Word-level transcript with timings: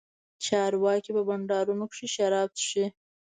چارواکي 0.45 1.11
په 1.17 1.21
بنډارونو 1.27 1.83
کښې 1.91 2.07
شراب 2.15 2.49
چښي. 2.59 2.85